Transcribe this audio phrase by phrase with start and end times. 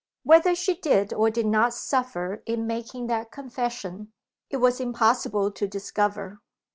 [0.23, 4.11] Whether she did or did not suffer in making that confession,
[4.49, 6.39] it was impossible to discover.